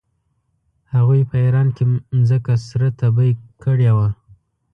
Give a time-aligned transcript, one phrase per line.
[0.93, 1.83] هغوی په ایران کې
[2.17, 3.29] مځکه سره تبې
[3.63, 4.09] کړې وه.